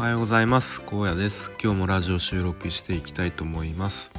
[0.00, 0.80] はようございます。
[0.86, 1.52] 荒野です。
[1.62, 4.10] 今日もラジオ収録していきたいと思います。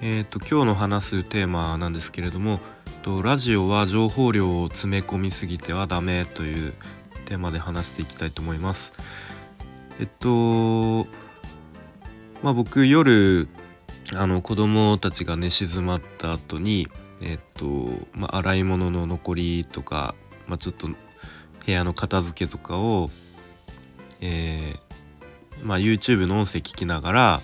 [0.00, 2.58] えっ、ー、と今日の話すテーマなんですけれども
[3.02, 6.72] とラジオは情報量を詰め込みすぎてはダメという
[7.26, 8.94] テーマで話していきたいと思います。
[10.00, 11.04] えっと
[12.42, 13.46] まあ僕夜
[14.14, 16.88] あの子供たちが寝静まった後に
[17.20, 20.14] えっとまあ洗い物の残りとか
[20.46, 20.96] まあちょっと部
[21.66, 23.10] 屋の片付けとかを
[24.26, 24.80] えー、
[25.64, 27.40] まあ、YouTube の音声聞きながら、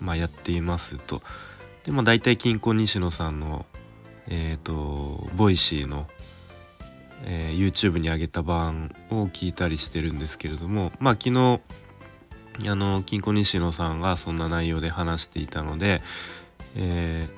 [0.00, 1.22] まあ、やっていますと。
[1.84, 3.66] で、まあ、大体キンコン西野さんの、
[4.28, 6.06] えっ、ー、と、 Voicy の、
[7.24, 11.60] えー、YouTube に上げた版を聞いたりしてるんですけれども、まあ、昨日、
[12.68, 16.00] あの、キンコン西野さんがそんな内容で話していたので、
[16.76, 17.28] え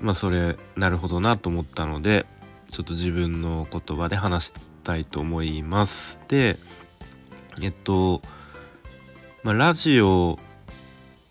[0.00, 2.26] ー、まあ、それ、なるほどなと思ったので、
[2.70, 4.52] ちょっと自分の言葉で話し
[4.84, 6.20] たいと思います。
[6.28, 6.56] で、
[7.60, 8.22] えっと、
[9.44, 10.38] まあ、ラジオ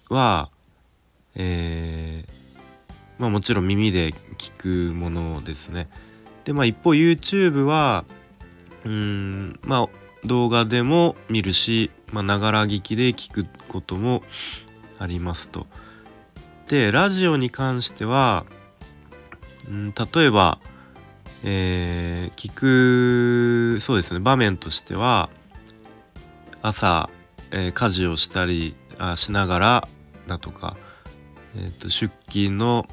[0.10, 0.50] は、
[1.36, 5.90] えー、まあもちろん耳で聞くものですね。
[6.46, 8.06] で、まあ一方 YouTube は、
[8.86, 9.90] うん、まあ
[10.26, 14.24] 動画でも見るし、まあながら聞きで聞くことも
[15.00, 15.68] ありますと。
[16.70, 18.46] で、ラジオに関しては、
[19.68, 20.60] うん、例えば、
[21.44, 22.52] えー、聞
[23.76, 25.30] く、そうですね、場面としては、
[26.62, 27.10] 朝、
[27.52, 29.88] えー、家事をしたりあしながら
[30.28, 30.78] だとか、
[31.56, 32.88] えーと、出勤の、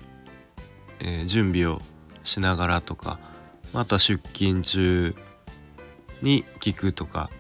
[1.01, 1.81] えー、準備を
[2.23, 3.19] しながらとか
[3.73, 5.15] あとは出勤中
[6.23, 7.31] に聞くとか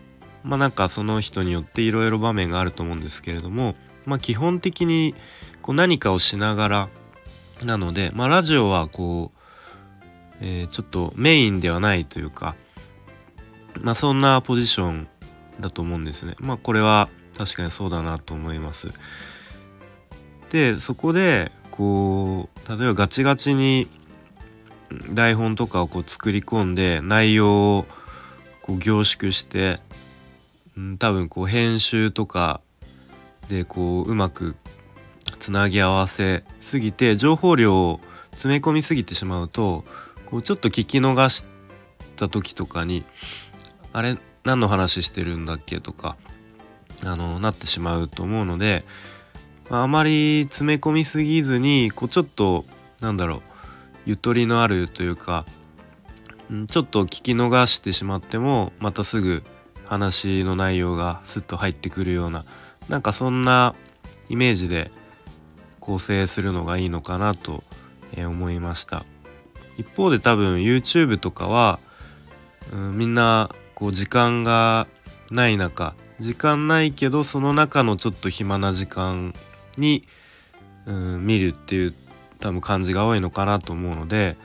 [0.42, 5.14] まあなんかその人によっていろいろ場面があると思うんですけれどもまあ基本的に
[5.62, 6.88] こう何かをしながら
[7.64, 9.38] なのでまあラジオはこう、
[10.40, 12.56] えー、ちょっとメインではないというか
[13.80, 15.08] まあそんなポジション
[15.60, 16.34] だと思うんですね。
[16.40, 18.88] まあこれは確かにそうだなと思います。
[20.50, 23.88] でそこでこう例えばガチガチに
[25.12, 27.86] 台本とかをこう作り込んで内容を
[28.62, 29.80] こう凝縮して、
[30.76, 32.60] うん、多分こう編集とか
[33.48, 34.54] でこううまく
[35.40, 38.00] つなぎ合わせすぎて情報量を
[38.32, 39.84] 詰め込みすぎてしまうと
[40.26, 41.44] こうちょっと聞き逃し
[42.16, 43.04] た時とかに
[43.94, 46.16] あれ何の話してるんだっけとか
[47.04, 48.84] あのなってしまうと思うので、
[49.70, 52.64] まあ、あまり詰め込みすぎずにこうちょっと
[53.00, 53.42] なんだろう
[54.04, 55.46] ゆとりのあるというか
[56.68, 59.44] ちょっと聞き逃してしまってもまたすぐ
[59.84, 62.44] 話の内容がスッと入ってくるような
[62.88, 63.76] なんかそんな
[64.28, 64.90] イメージで
[65.78, 67.62] 構成するのがいいのかなと
[68.16, 69.04] 思いました。
[69.76, 71.78] 一方で多分 YouTube とかは、
[72.72, 74.86] うん、みんなこう時間が
[75.30, 79.34] ない中時間ないけどその中のちょっと暇な時間
[79.76, 80.06] に、
[80.86, 81.94] うん、見るっていう
[82.38, 84.36] 多分感じが多いのかなと思うので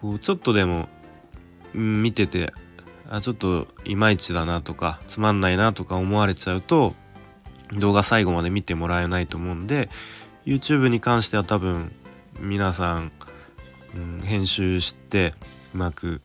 [0.00, 0.88] こうちょっとでも、
[1.74, 2.52] うん、見てて
[3.10, 6.94] あちょっといまいちだなとかつまんないなとか思われちゃうと
[7.72, 9.88] 動画最後まで見てもらえないと思うんで
[10.46, 11.92] YouTube に関しては多分
[12.40, 13.12] 皆さん、
[13.96, 15.34] うん、編集して
[15.74, 16.20] うまく、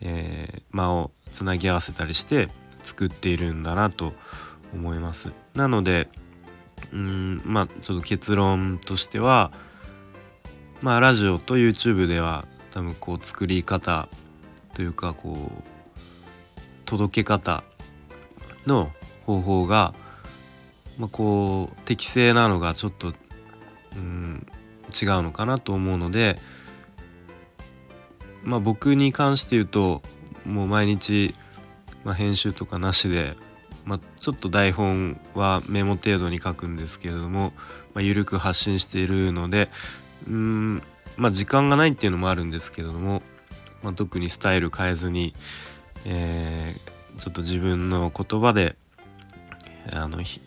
[0.00, 2.48] えー、間をつなぎ合わせたりして
[2.82, 4.12] 作っているんだなと
[4.72, 5.32] 思います。
[5.54, 6.08] なので
[6.92, 9.52] うんまあちょっと結論としては
[10.80, 14.08] まあラジオと YouTube では多分こう作り方
[14.74, 15.62] というかこう
[16.84, 17.62] 届け方
[18.66, 18.90] の
[19.26, 19.94] 方法が、
[20.98, 23.14] まあ、こう適正なのがちょっと
[23.96, 24.46] うん
[24.92, 26.36] 違うのかなと思うので
[28.42, 30.02] まあ僕に関して言うと
[30.46, 31.34] もう毎日、
[32.04, 33.36] まあ、編集とかなしで、
[33.84, 37.52] まあ、ちょっと台本はメモ程度に書くんですけれども、
[37.94, 39.70] まあ、緩く発信しているので
[40.28, 40.82] うん
[41.16, 43.22] まあ時間がないっていうのもあるんですけれども、
[43.82, 45.34] まあ、特にスタイル変えずに、
[46.04, 48.76] えー、ちょっと自分の言葉で
[49.90, 50.40] あの日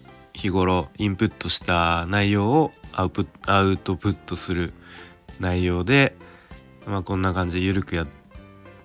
[0.50, 4.74] 頃インプットした内容をアウプアウトプットする
[5.40, 6.16] 内容で、
[6.88, 8.08] まあ、こんな感じで緩くやっ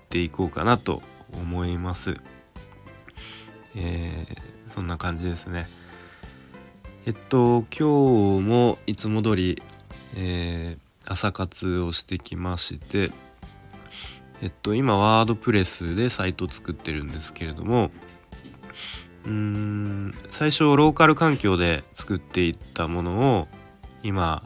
[0.08, 1.02] ていこうかなと
[1.34, 2.16] 思います。
[3.76, 5.68] えー、そんな感じですね。
[7.06, 9.62] えっと今日もいつも通り、
[10.16, 13.10] えー、朝活をしてきまして
[14.42, 17.90] えっと今ワードプレスでサイト作ってるんですけれども
[19.24, 23.48] うーん最初ローカル環境で作っていったものを
[24.02, 24.42] 今、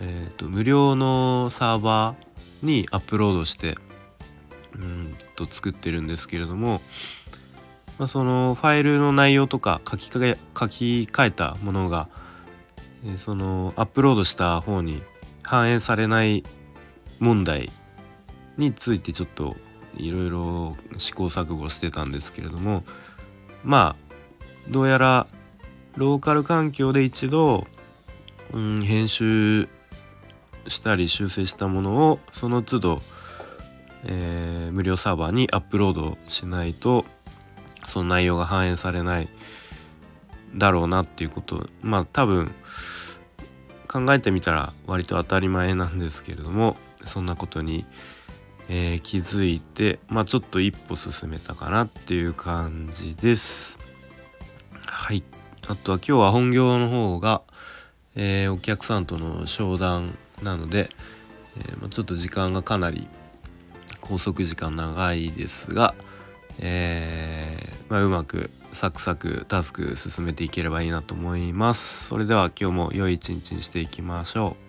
[0.00, 3.78] えーと無料のサーバーにアップロードして
[4.78, 6.80] うんと作ってるんですけれども
[7.98, 12.08] まあ、そのファイルの内容とか書きかけ書き換えたものが、
[13.18, 15.02] そのアップロードした方に
[15.42, 16.42] 反映されない
[17.20, 17.70] 問題
[18.58, 19.56] についてちょっと
[19.96, 22.84] いろいろ試行錯誤してたんですけれども
[23.64, 25.26] まあどうやら
[25.96, 27.66] ローカル環境で一度、
[28.52, 29.68] うん、編集
[30.68, 33.02] したり修正したものをその都度、
[34.06, 37.04] えー、無料サーバーにアップロードしないと
[37.86, 39.28] その内容が反映されない
[40.54, 42.52] だろうなっていうことまあ多分
[43.88, 47.84] 考えてみたら割と当たり前なんですけれどもそんなことに、
[48.68, 53.78] えー、気づいてまあちょっと一歩進めたかなっていう感じです。
[54.86, 55.22] はい。
[55.68, 57.42] あとは今日は本業の方が、
[58.14, 60.90] えー、お客さんとの商談なので、
[61.58, 63.08] えー、まあ、ちょっと時間がかなり
[64.06, 65.94] 拘束時間長いですが、
[66.60, 72.08] えー、まあ、うまくサクサクタスク進めていければいいなと思います。
[72.08, 74.65] それでは今日も良い一日にしていきましょう。